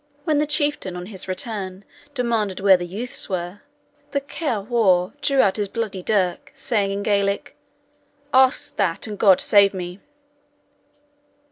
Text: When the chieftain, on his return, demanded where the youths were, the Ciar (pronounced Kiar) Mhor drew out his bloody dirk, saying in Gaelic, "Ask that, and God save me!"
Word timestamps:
When 0.23 0.39
the 0.39 0.47
chieftain, 0.47 0.95
on 0.95 1.05
his 1.13 1.27
return, 1.27 1.85
demanded 2.15 2.59
where 2.59 2.75
the 2.75 2.87
youths 2.87 3.29
were, 3.29 3.61
the 4.13 4.19
Ciar 4.21 4.65
(pronounced 4.65 4.67
Kiar) 4.67 4.67
Mhor 4.67 5.13
drew 5.21 5.41
out 5.41 5.57
his 5.57 5.67
bloody 5.67 6.01
dirk, 6.01 6.49
saying 6.55 6.91
in 6.91 7.03
Gaelic, 7.03 7.55
"Ask 8.33 8.77
that, 8.77 9.05
and 9.05 9.19
God 9.19 9.39
save 9.39 9.75
me!" 9.75 9.99